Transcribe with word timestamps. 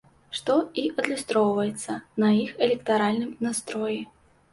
Што 0.37 0.53
і 0.83 0.85
адлюстроўваецца 1.01 1.97
на 2.23 2.31
іх 2.45 2.55
электаральным 2.69 3.37
настроі. 3.49 4.01